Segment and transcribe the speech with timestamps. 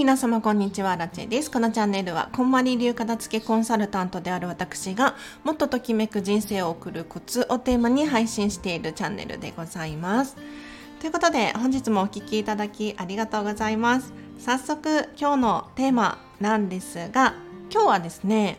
[0.00, 1.50] 皆様こんにちは、ラチェです。
[1.50, 5.14] このチャンネルは、こんまり流片付けコンサルタントである私が、
[5.44, 10.38] もっとときめく人生を送るコツをテーマに配信しているチャンネルでございます。
[11.00, 14.14] ということで、本日もお聴きいただきありがとうございます。
[14.38, 17.34] 早速、今日のテーマなんですが、
[17.70, 18.58] 今日はですね、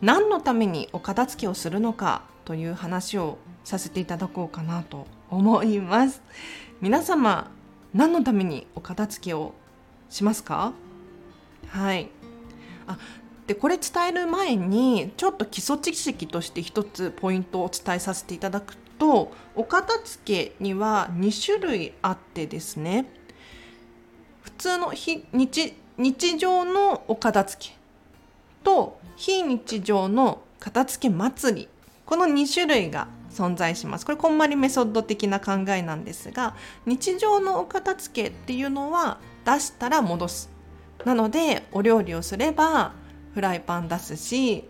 [0.00, 6.22] 何のためにお片付けをするのかという話をさせていただこうかなと思います。
[6.80, 7.50] 皆様
[7.96, 9.54] 何のためにお片付けを
[10.10, 10.74] しますか？
[11.68, 12.10] はい。
[12.86, 12.98] あ
[13.46, 23.06] でこれ伝える前にちょっと基礎知識として一つポイントをお伝えさせていただくとお片付けには2種類あってですね。
[24.42, 27.74] 普通の日日日常のお片付け
[28.62, 31.68] と非日常の片付け祭り。
[32.04, 34.06] この2種類が存在します。
[34.06, 36.54] これこんまりメソッド的な考えなんですが
[36.86, 40.50] 日常のお片付けっていうのは出したら戻す。
[41.04, 42.92] なのでお料理をすれば
[43.34, 44.68] フライパン出すし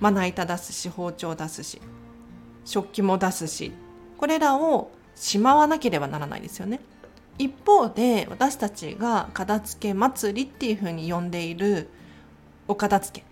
[0.00, 1.80] まな板出すし包丁出すし
[2.64, 3.72] 食器も出すし
[4.18, 6.80] これらをしまわなければならないですよね。
[7.38, 11.88] 一方で私たちが片付け祭りっていうふうに呼んでいる
[12.66, 13.26] お片付け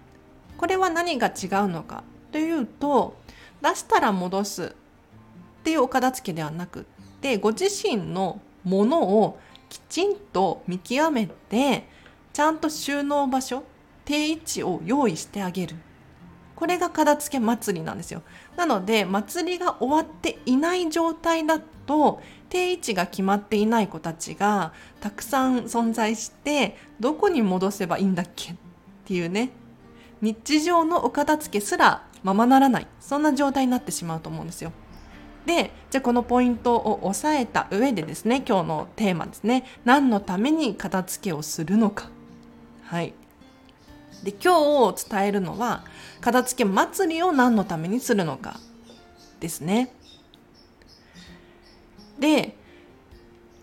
[0.59, 3.17] これは何が違うのかというと
[3.65, 6.85] 出したら戻すっていうお片付けではなくっ
[7.23, 9.39] てご自身のものを
[9.71, 11.89] きちんと見極めて
[12.35, 13.65] ちゃんと収納場所
[14.05, 15.77] 定位置を用意してあげる。
[16.57, 18.23] これが片付け祭りなんですよ。
[18.57, 22.21] なので祭りが終わっていない状態だと
[22.51, 28.57] 定位置が決まっていない子たちがたくさん存在してどこに戻せばいいんだっけっ
[29.07, 29.51] ていうね。
[30.21, 34.73] 日常のお片付けすらままならないそんな状態になってしまうと思うんですよ。
[35.47, 42.09] でじゃあこのポイントを押さえた上でですね今日のテーマですね何のために片付けをするのか。
[42.83, 43.15] はい
[44.23, 45.85] で今日伝えるのは
[46.23, 48.59] 片付け祭りを何のためにするのか
[49.39, 49.95] ですね。
[52.19, 52.57] で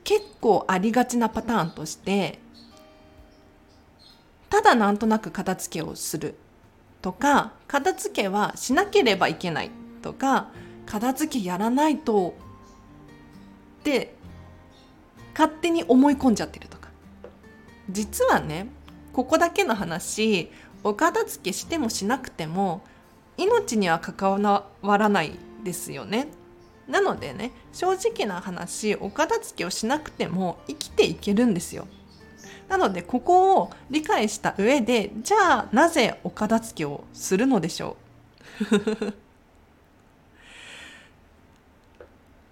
[0.04, 2.40] 結構ありがちなパターンとして
[4.50, 6.36] ただなんとなく片付けをする
[7.02, 10.50] とか片付けはしなければいけないとか
[10.86, 12.36] 片付けやらないと
[13.82, 14.16] って
[15.34, 16.90] 勝手に思い込んじゃってるとか
[17.90, 18.68] 実はね
[19.14, 20.52] ここだけの話
[20.84, 22.82] お片付けしてもしなくても
[23.38, 24.42] 命には関
[24.82, 25.32] わらない
[25.64, 26.28] ですよね。
[26.88, 31.88] なのでね正直な話お片付けをしなくても生きていけるんですよ。
[32.72, 37.98] なのでここを理解した上でじゃあなぜお片付けをするのでしょ
[38.62, 39.12] う？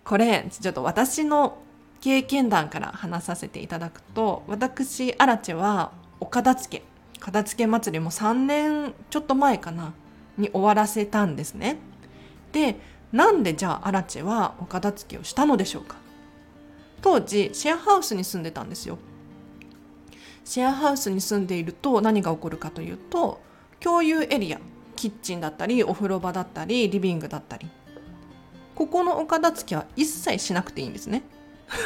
[0.03, 1.59] これちょっと私の
[2.01, 6.83] 経験談から話させていただくと私アラチェはお片付け。
[7.21, 9.93] 片付け祭りも3年ちょっと前かな
[10.37, 11.77] に終わらせたんですね。
[12.51, 12.75] で
[13.13, 15.95] なんでじゃあアラチェはお片付けをしたのでしょうか？
[17.01, 18.97] 当時シェアハウスに住んでたんですよ。
[20.45, 23.41] シェアハウスに住んでいると何が起こるかというと
[23.79, 24.59] 共有エリア
[24.95, 27.69] キッチンだったりお風呂場だったりリビングだったり。
[28.79, 31.23] ここのお片付けは一切しなくていいんですね。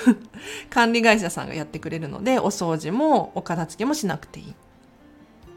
[0.70, 4.54] 管理会社さんがやってくれるのでお掃除もお片付けもしなくていい。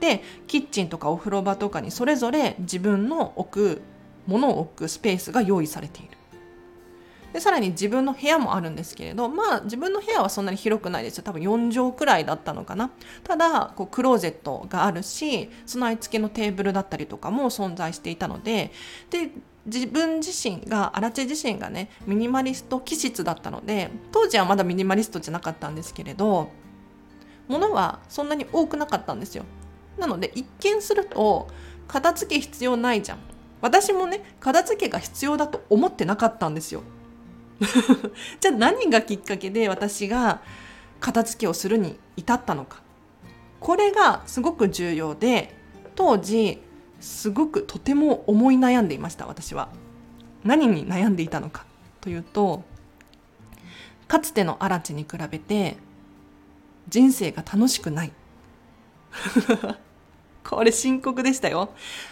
[0.00, 3.82] でキッチンとかお風呂場とかにそれぞれ自分の置く
[4.26, 6.15] ものを置くスペースが用意されている。
[7.36, 11.22] でさらに自分の部屋もあるんですけれどまあ自分の部屋はそんなに広くないですよ。
[11.22, 12.90] 多分4畳くらいだったのかな。
[13.24, 18.72] ただこうクローゼットがあるし備え付けのテーブルだったりとかも存在していたので
[19.10, 19.32] で
[19.66, 26.48] 自分自身が荒地自身がねミニマリスト気質だったので当時はまだミニマリストじゃなかったんですけれど
[27.48, 29.44] 物はそんなに多くなかったんですよ。
[29.98, 31.48] なので一見すると
[31.86, 33.18] 片付け必要ないじゃん。
[33.60, 36.82] 私もね片付けが必要だと思ってなかったんですよ。
[38.40, 40.42] じゃあ何がきっかけで私が
[41.00, 42.82] 片付けをするに至ったのか。
[43.60, 45.54] これがすごく重要で
[45.94, 46.60] 当時
[47.00, 49.68] すごくとても思い悩んでいました私は。
[50.44, 51.64] 何に悩んでいたのか
[52.00, 52.62] というと
[54.06, 55.76] かつての荒地に比べて
[56.88, 58.12] 人生が楽しくない。
[60.48, 61.70] これ深刻でしたよ。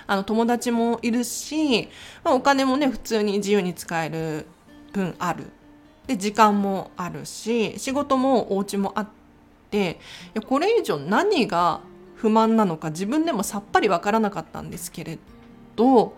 [0.08, 1.88] あの友達もいるし、
[2.24, 4.46] まあ、お金もね普通に自由に使える
[4.94, 5.50] 分ある。
[6.06, 9.08] で時間もあるし仕事もお家もあっ
[9.70, 9.98] て
[10.34, 11.80] いやこれ以上何が
[12.14, 15.18] 不満なのか自分でもさっぱりわからなかったんですけれ
[15.76, 16.14] ど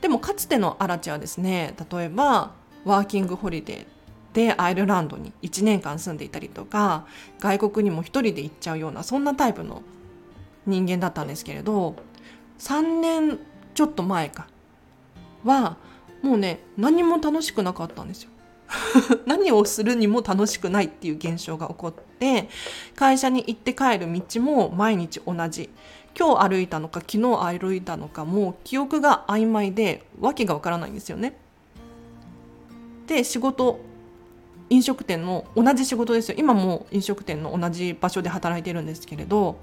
[0.00, 2.52] でもかつてのアラチはですね例えば
[2.84, 7.06] ワーキングホリデーでアイルランドに1年間住んでいたりとか
[7.40, 9.82] 外国にも一人で行っちゃうようなそんなタイプの
[10.66, 11.96] 人間だったんですけれど
[12.58, 13.38] 3年
[13.74, 14.48] ちょっと前か
[15.44, 15.76] は
[16.22, 18.30] もうね何も楽しくなかったんですよ。
[19.26, 22.48] 何をするにも楽しくないっていう現象が起こって
[22.94, 25.70] 会社に行って帰る道も毎日同じ
[26.16, 31.36] 今日歩いたのか昨日歩いたのかもう記憶が曖昧で訳がわからないんですよね。
[33.06, 33.80] で仕事
[34.68, 39.58] 飲食店の同じ仕事ですよ今も飲食店の同じ場所で働いてるんですけれど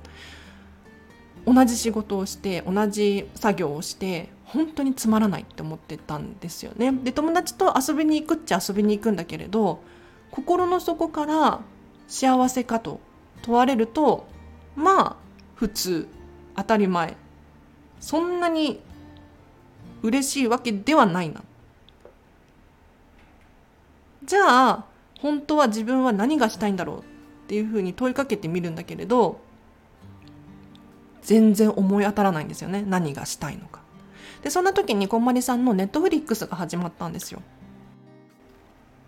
[1.48, 6.92] 同じ仕事をして同じ作業をして本当につまらないって思ってたんですよね。
[6.92, 9.82] で友達と遊びに行くっちゃ遊びに行くんだけれど
[10.30, 11.62] 心の底から
[12.10, 13.00] 幸せかと
[13.44, 14.28] 問われると
[14.76, 15.16] まあ
[15.56, 16.10] 普通
[16.58, 17.16] 当たり前
[18.02, 18.82] そんなに
[20.04, 21.42] 嬉しいわけではないな。
[24.26, 24.86] じゃあ
[25.20, 27.04] 本当は自分は何がしたいんだろうっ
[27.48, 29.40] ていうふうに問いかけてみるんだけれど
[31.28, 33.82] 全然思い当たらないんですよね何がしたいのか。
[34.42, 37.42] でそんな時にこんまりさんのネットフリックスが始まったんですよ。
[37.42, 37.50] ネッ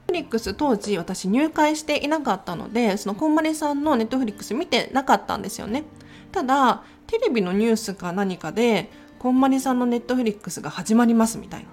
[0.08, 5.86] トフリックス当時私入会していなかったのでそのこんまりさんのネットフリックス見てなかったんですよね。
[6.34, 11.70] ただテレビのニュースか何かでこんまりさんのネットフリックスが始まりますみたいな。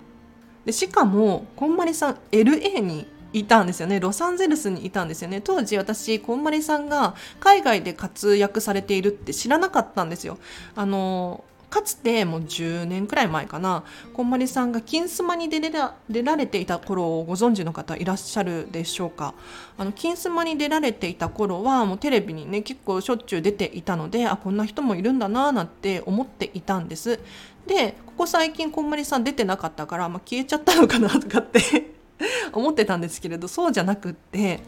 [0.64, 4.00] でしかもこんまりさん LA にいたんですよね。
[4.00, 5.40] ロサンゼルスにいたんですよね。
[5.40, 10.38] 当時私こんまりさんが海外で活躍されているって知らなかったんですよ。
[10.74, 13.82] あのかつてもう10年くらい前かな。
[14.14, 15.60] こんまりさんが「金スマ」に出
[16.22, 19.34] られていた頃をご存知の方いらっしゃるでしょうか。
[19.76, 27.18] あの金スマに出られていた頃はもうテレビにね結構しょっちゅう出ていたのであこんな人もいるんだななんて思っていたんです。
[27.66, 31.95] でここ最近こんまりさん出てなかったから、まあ、消えちゃったのかなとかって
[32.52, 34.60] 思ってたんですけれどそうじゃなくって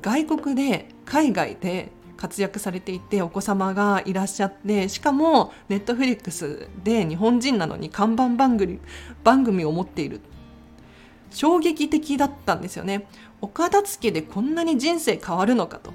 [0.00, 8.80] 外国で海外で活躍されていてお子様がいらっしゃってしかもネットフリックスで日本人なのに看板番組
[9.22, 10.20] 番組を持っている。
[11.30, 13.06] 衝撃的だったんですよね。
[13.40, 15.92] 岡田付でこんなに人生変わるのかと。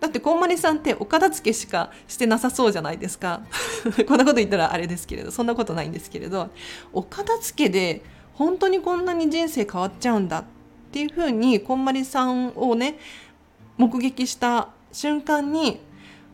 [0.00, 3.42] だってこんまりさんって岡田付しかしてなさそうじゃないですか。
[4.08, 6.48] こんなこと言ったらあれですけれどそんなことないんですけれど
[6.92, 8.02] 岡田付で
[8.40, 10.44] 本当にこんなに人生変わっちゃうんだっ
[10.92, 12.98] ていうふうにこんまりさんをね
[13.76, 15.78] 目撃した瞬間に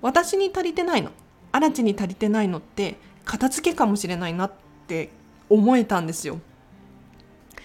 [0.02, 1.10] 私に足りてないの
[1.50, 2.94] 荒地に足りてないのって
[3.24, 4.52] 片付けかもしれないなっ
[4.86, 5.08] て
[5.50, 6.38] 思えたんですよ。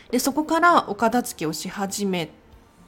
[0.09, 2.31] でそこからお片付けをし始め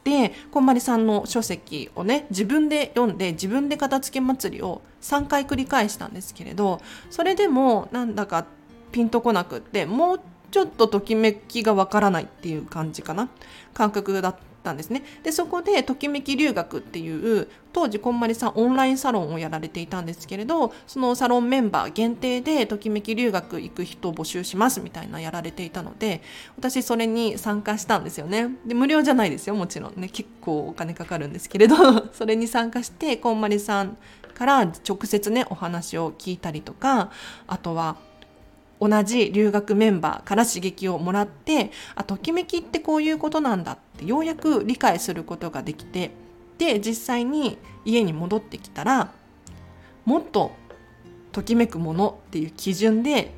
[0.04, 8.48] てこんまりさんの書籍をね自分で読んで自分で片付け祭りを3回繰り返したんですけれどそれでもなんだか
[8.92, 10.22] ピンとこなくってもう
[10.54, 13.28] ちょっとときめきがわからないっていう感じかな。
[13.74, 15.04] 感覚だったんですね。
[15.24, 26.22] でそこでときめき留学っていう当時こんまりさんオンラインサロンをやられていたんですけれどそのサロンメンバー限定でときめき留学行く人を募集しますみたいなやられていたので
[26.56, 28.50] 私それに参加したんですよね。
[28.64, 29.56] で無料じゃないですよ。
[29.56, 30.08] もちろんね。
[30.08, 31.76] 結構お金かかるんですけれど
[32.14, 33.98] それに参加してこんまりさん
[34.36, 37.10] から直接ねお話を聞いたりとか
[37.48, 37.98] あとは
[38.84, 46.12] 同じ留学メンバーから刺激をもらってあときめきってこういうことなんだってようやく理解することができて
[46.58, 49.14] で実際に家に戻ってきたら
[50.04, 50.52] もっと
[51.32, 53.32] ときめくものっていう基準で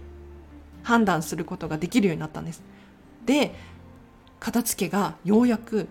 [0.81, 2.63] 判断することができるようになったんです。
[3.25, 3.53] で
[4.39, 5.87] 片付けがようやく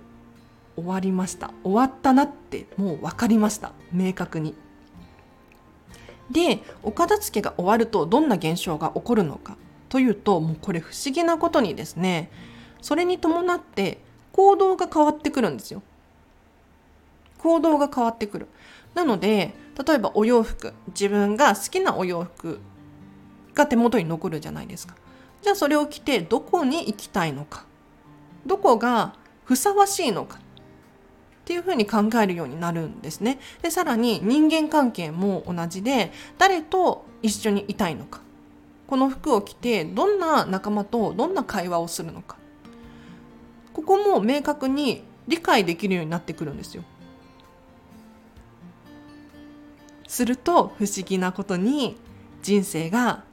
[0.77, 1.53] 終わりました。
[1.63, 3.73] 終わったなってもう分かりました。
[3.93, 4.55] 明確に。
[6.31, 9.57] でお片付けが終わるとどんな現象が起こるのか
[9.89, 12.31] というともうこれ不思議なことにですね
[12.81, 13.99] それに伴って
[14.33, 15.83] 行動が変わってくるんですよ。
[17.39, 18.49] 行動が変わってくる。
[18.95, 19.55] なので
[19.87, 22.61] 例えばお洋服自分が好きなお洋服
[23.55, 24.95] が手元に残るじゃないですか。
[25.43, 27.67] じゃあそれを着てどこに行きたいのか
[28.47, 29.15] どこが
[29.45, 30.39] ふさわしいのか
[31.45, 33.39] っていうふうに考えるようになるんですね。
[33.61, 38.23] でさらに人間関係も同じで誰と一緒にいたいのか
[38.87, 42.39] この服を着てどんな仲間とどんな会話をするのか
[43.75, 46.83] ここも明確に理解できるようになってくるんですよ。
[50.09, 51.99] すると不思議なことに
[52.41, 53.25] 人生が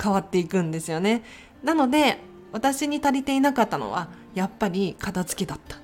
[0.00, 1.24] 変わっていくんですよね。
[1.64, 2.20] なので
[2.52, 5.78] 私に足りていなかったのはやっぱり片付けだった。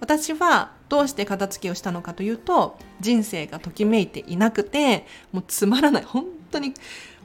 [0.00, 6.02] 私はどうして片付けをしたのかというと人生がときめいていなくてもうつまらない。
[6.04, 6.74] 本当に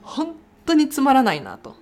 [0.02, 1.76] 本当につまらないなと。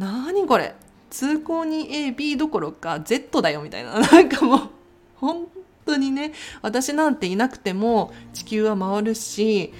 [0.00, 0.74] 何これ。
[1.10, 4.00] 通行に AB どころか Z だよみたいな。
[4.02, 4.60] なんかもう
[5.14, 5.46] 本
[5.86, 9.72] 当にね私なんていなくても地球は回るし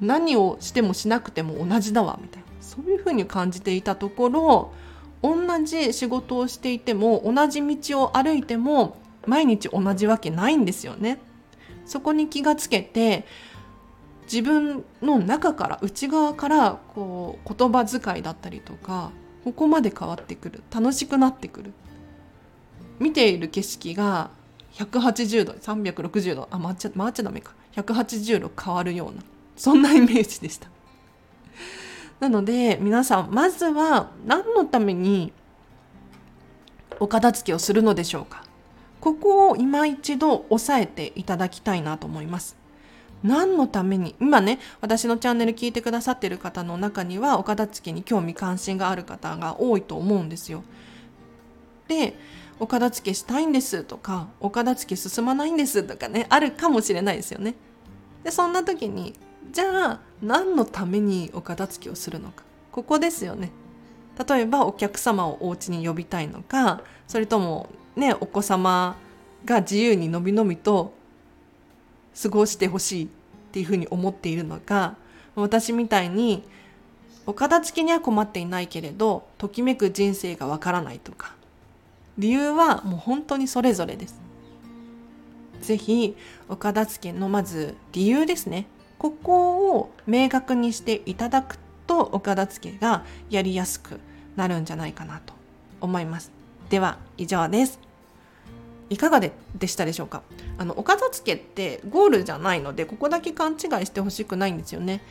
[0.00, 2.48] 何をしてもしなくても同じだわみたいな。
[2.60, 4.72] そういうふうに感じていたところ
[5.22, 11.20] 同じ仕事をしていても同じ道を歩いても毎日同じわけないんですよね。
[11.86, 13.24] そこに気がつけて
[14.24, 19.10] 自分の中から内側からこう言葉遣いだったりとか
[19.44, 20.62] ここまで変わってくる。
[20.72, 21.72] 楽しくなってくる。
[22.98, 24.30] 見ている景色が
[24.74, 27.52] 180度360度あ回っちゃ回っちゃダメか。
[27.74, 29.22] 180度変わるような
[29.56, 30.68] そんなイメージでした。
[32.22, 35.32] なので皆さんまずは何のために
[37.00, 38.44] お片付けをするのでしょうか？
[39.00, 42.56] ここを今一度押さえていただきたいなと思います。
[43.24, 44.14] 何のために？
[44.20, 50.62] 今ね私のチャンネル聞いてくださってる方の中にはお片付けに興味関心がある方が多いと思うんですよ。
[51.88, 52.16] で
[52.60, 57.56] お片付けしたいんですとかお片付け進まないんですとかねあるかもしれないですよね。
[58.22, 59.14] でそんな時に
[59.50, 62.44] じゃあ何のためにお片付けをするのか。
[62.70, 63.50] ここですよね。
[64.28, 68.96] 例えばお客様をお家に呼びたいのかそれともねお子様
[69.44, 70.92] が自由にのびのびと
[72.20, 73.08] 過ごしてほしいっ
[73.52, 74.96] ていうふうに思っているのか
[75.34, 76.44] 私みたいに
[77.24, 81.34] お片付けには困っていないけれどときめく人生がわからないとか。
[82.18, 84.20] 理由はもう本当にそれぞれです。
[85.62, 86.14] ぜひ
[86.48, 88.66] お片付けのまず理由ですね。
[89.02, 93.98] ここを明確にしていただくとお片付けがやりやすく
[94.36, 95.34] なるんじゃないかなと
[95.80, 96.30] 思います。
[96.70, 97.80] では以上です。
[98.90, 100.22] いかがででしたでしょうか？
[100.56, 105.02] あのお片付けってゴールじゃないのでここだけ勘違いしてほしくないんですよね。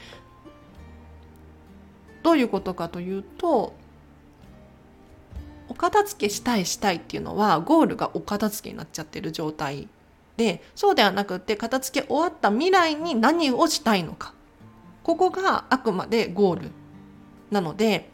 [2.23, 3.73] どういうことかというと
[5.67, 9.89] お片付けしたいしたいっていうのはゴールがお片付けになっちゃってる状態
[10.41, 14.33] でそうではなくって片付け終わった未来に何をしたいのか。
[15.03, 16.71] ここがあくまでゴール。
[17.51, 18.09] なので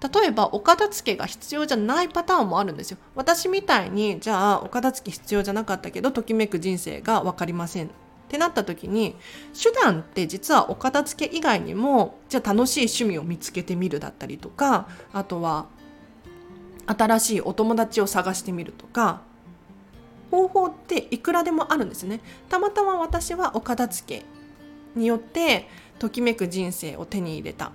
[0.00, 2.98] 例えばお片付けが必要じゃないパターンもあるんですよ。
[3.16, 7.86] 私みたいにじゃあお片付け必要じゃなかったけどときめく人生が分かりません。
[7.86, 7.90] っ
[8.28, 9.16] てなった時に
[9.60, 15.66] 手段って実はお片付け以外にもじゃあ楽しい趣味を見つけてみるだったりとかあとは
[16.86, 19.22] 新しいお友達を探してみるとか
[20.34, 22.20] 方法っていくらでもあるんですね。
[22.48, 24.24] たまたま私はお片付け
[24.98, 25.68] によって
[26.00, 27.70] ときめく人生を手に入れた。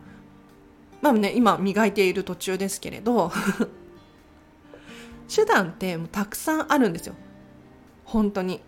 [1.02, 3.32] まあね今磨いている途中ですけれど
[5.34, 7.16] 手段ってもうたくさんあるんですよ。
[8.04, 8.60] 本当に。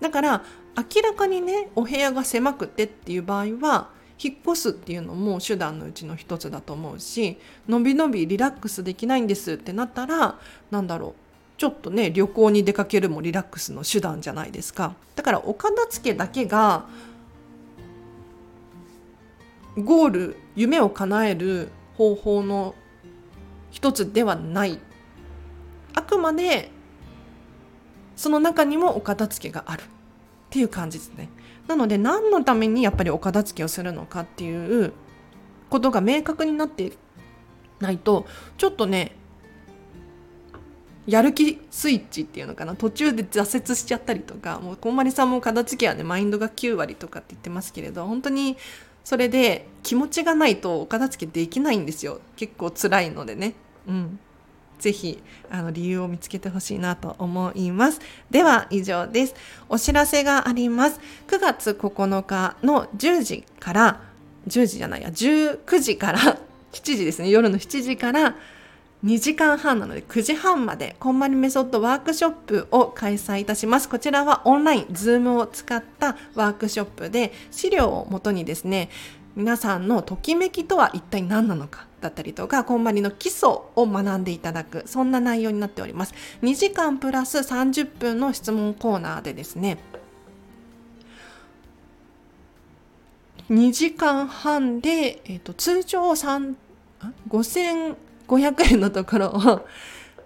[0.00, 7.38] だから明らかにねお部屋が狭くてっていう場合は引っ越すっていうのも手段のうちの一つだと思うし
[7.68, 10.38] のびのびリラックスできないんですってなったら
[10.70, 11.31] 何だろう。
[11.56, 14.94] ちょっとね旅行に出かけるもリラックスの手段じゃないですか。
[15.14, 16.86] だからお片付けだけが
[19.76, 22.74] ゴール夢を叶える方法の
[23.70, 24.78] 一つではない。
[25.94, 26.70] あくまで
[28.16, 29.82] その中にもお片付けがある。
[29.82, 29.84] っ
[30.50, 31.30] ていう感じですね。
[31.66, 34.92] なので何のためにやっぱりお片付けをするのかっていう
[35.70, 36.92] ことが明確になって
[37.80, 38.26] ないと
[38.58, 39.16] ちょっとね
[41.06, 42.76] やる気スイッチっていうのかな？
[42.76, 48.56] 途中で挫折しちゃったりとかもうこんまりさんも片付けはねマインドが9割とかって言ってますけれど本当に
[49.04, 52.20] それで気持ちがないとお片付けできないんですよ。
[52.36, 53.54] 結構辛いのでね。
[53.88, 54.20] うん。
[54.78, 58.00] ぜひあの理由を見つけてほしいなと思います。
[58.30, 59.34] では以上です。
[59.68, 61.00] お知らせがあります。
[61.28, 64.02] 9月9日の10時から
[64.48, 66.18] 10時じゃないや19時から
[66.72, 67.30] 7時ですね。
[67.30, 68.36] 夜の7時から
[69.04, 73.88] 2時間半なので9時半までこんまりメソッドワークショップを開催いたします。
[73.88, 78.90] こちらはオンライン、ズームを使ったワークショップで資料をもとにですね、
[79.34, 86.14] 皆さんのときめきとは一体何なのかだったりとか、こんまりの基礎を学んでいただく、そんな内容になっております。
[86.42, 89.78] 2時間プラス30分の質問コーナーでですね、
[93.50, 96.54] 2時間半で、えーと、通常3
[97.28, 97.96] 5000
[98.36, 99.66] 500円のところを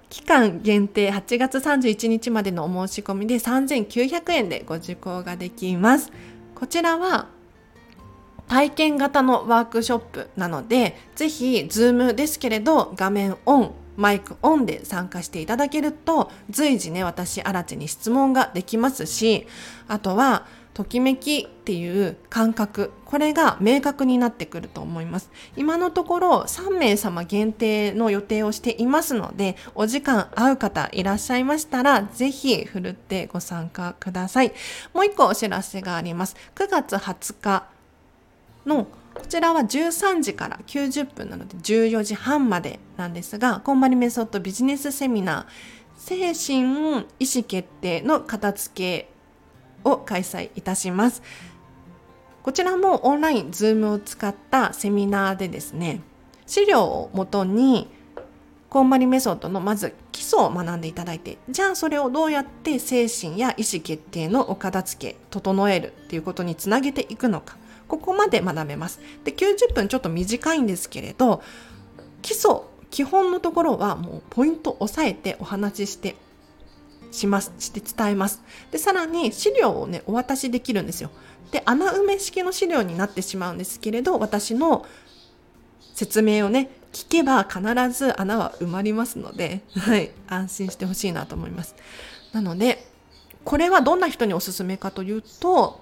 [0.08, 6.12] 期間限定8月31日までのお申し込みで3900円でご受講ができます。
[6.54, 7.26] こちらは
[8.48, 19.48] 体験型のワークショップなので、ぜひ、 Zoom ですけれど、画面オン、マイクオンで参加していただけると、随時ね、私、新地に質問ができますし、
[19.88, 20.46] あとは、
[20.76, 22.92] ときめきっていう感覚。
[23.06, 25.30] これが明確になってくると思います。
[25.56, 34.52] 今のところ3名様限定の予定をしていますのでお時間合う方いらっしゃいましたらぜひふるってご参加ください。
[34.92, 36.37] もう一個お知らせがあります。
[36.54, 37.66] 9月20日
[38.66, 49.15] のこちらは13時から90分なので14時半までなんですがこんまりメソッドビジネスセミナー精神意思決定の片付け
[49.87, 51.23] を開催いたします。
[52.43, 56.00] こちらもオンライン、ズームを使ったセミナーでですね、
[56.47, 57.90] 資料をもとに、
[58.69, 67.57] こんまりメソッドのまず基礎を学んでいただいて、じゃあそれをどうやって精神や意思決定のお片付け、整えるっていうことにつなげていくのか、
[67.88, 69.00] ここまで学べます。
[69.25, 71.43] で、90分ちょっと短いんですけれど、
[72.23, 76.16] 基礎、基本のところはもうポイント押さえてお話しして
[77.12, 78.42] します、して伝えます。
[78.70, 81.10] で、さらに資料をね、お渡しできるんですよ。
[81.50, 84.86] で、穴埋め式の資料になってしまうんですけれど、私の
[85.94, 87.60] 説明をね、聞けば必
[87.90, 91.75] ず穴は埋まりますので、 はい、安心してほしいなと思います。
[92.32, 92.86] なので、
[93.44, 95.80] これはどんな人におすすめかというと、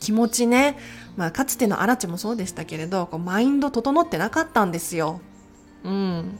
[0.00, 0.78] 気持ちね、
[1.16, 5.20] まあ、かつてのアラチもそうでしたけれど、こうマインド整ってなかったんですよ。
[5.84, 6.38] うん。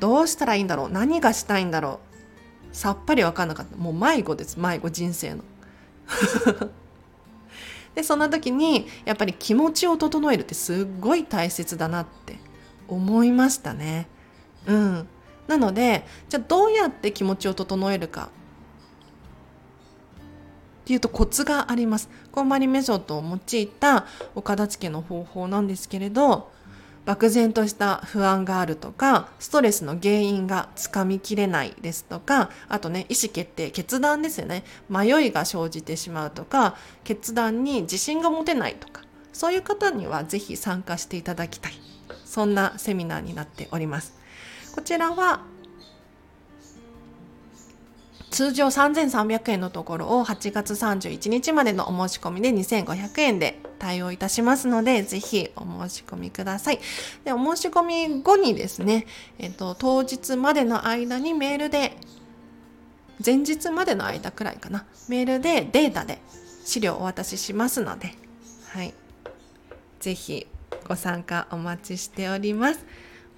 [0.00, 0.88] どうしたらいいんだろう？
[0.88, 2.11] 何がしたいんだろう？
[2.72, 3.76] さっぱり分かんなかった。
[3.76, 5.44] もう迷子です迷子人生の。
[7.94, 12.38] でそんな時にやっぱり気持ちを整えるってすっごい大切だなって
[12.88, 14.08] 思いましたね。
[14.66, 15.06] うん。
[15.46, 18.30] なのでじゃあどうやって気持ちを整えるか。
[20.82, 22.08] っていうとコツがあります。
[22.32, 26.50] こんまりメソッドを用いたお片付けの方法なんですけれど
[27.04, 34.64] 漠然とした不安があるとか、ストレスの原因がつかみきれないですとか、あとね、意思決定、決断ですよね。
[34.88, 41.72] 迷いが生じてしまうとか、決断に自信が持てないとか、そういう方にはぜひ参加していただきたい。
[42.24, 44.14] そんなセミナーになっております。
[44.74, 45.40] こちらは
[48.30, 56.78] 通常3300円のところを8月31日までのお申し込みで2500円で対応いたしますので、ぜひお申し込みください。
[57.24, 59.08] で、お申し込み後にですね、
[59.40, 61.96] えっと、当日までの間にメールで、
[63.24, 66.20] 前日までの間くらいかな、メールでデータで
[66.64, 68.14] 資料をお渡ししますので、
[68.68, 68.94] はい。
[69.98, 70.46] ぜひ
[70.86, 72.86] ご参加お待ちしております。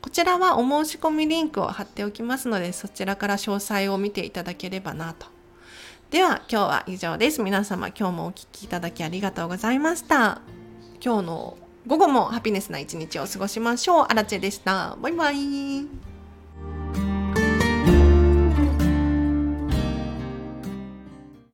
[0.02, 5.33] こちらはお申し込みリンクを貼っておきますので、そちらから詳細を見ていただければなと。
[6.14, 7.42] では今日は以上です。
[7.42, 10.42] 皆様今日もお聴きいただきありがとうございました。
[11.04, 14.06] 今日の午後もハピネスな一日を過ごしましょう。
[14.08, 14.96] アラチェでした。
[15.02, 16.13] バイバイ。